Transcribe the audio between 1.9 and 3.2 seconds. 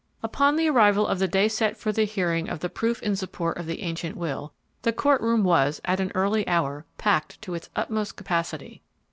the hearing of the proof in